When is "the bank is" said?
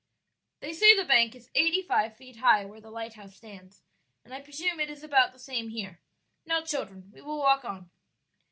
0.97-1.51